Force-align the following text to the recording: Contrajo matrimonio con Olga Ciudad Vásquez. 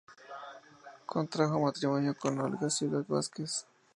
Contrajo 1.05 1.59
matrimonio 1.61 2.15
con 2.15 2.39
Olga 2.39 2.71
Ciudad 2.71 3.05
Vásquez. 3.07 3.67